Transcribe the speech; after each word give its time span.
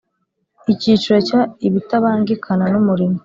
Icyiciro 0.73 1.17
cya 1.27 1.41
ibitabangikana 1.67 2.63
n 2.71 2.75
umurimo 2.81 3.17